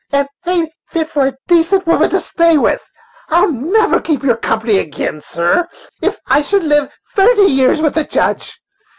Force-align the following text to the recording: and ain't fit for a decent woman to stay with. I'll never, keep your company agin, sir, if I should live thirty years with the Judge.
and 0.11 0.27
ain't 0.47 0.71
fit 0.89 1.07
for 1.09 1.27
a 1.27 1.37
decent 1.47 1.85
woman 1.85 2.09
to 2.09 2.19
stay 2.19 2.57
with. 2.57 2.81
I'll 3.29 3.51
never, 3.51 4.01
keep 4.01 4.23
your 4.23 4.35
company 4.35 4.79
agin, 4.79 5.21
sir, 5.23 5.67
if 6.01 6.17
I 6.25 6.41
should 6.41 6.63
live 6.63 6.89
thirty 7.13 7.43
years 7.45 7.83
with 7.83 7.93
the 7.93 8.03
Judge. 8.03 8.57